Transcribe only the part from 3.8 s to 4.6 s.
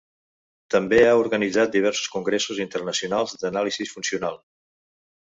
funcional.